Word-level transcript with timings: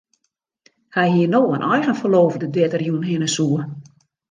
Hy 0.95 1.05
hie 1.15 1.27
no 1.33 1.41
in 1.55 1.67
eigen 1.73 1.99
ferloofde 2.01 2.47
dêr't 2.55 2.75
er 2.77 2.83
jûn 2.87 3.07
hinne 3.09 3.29
soe. 3.35 3.61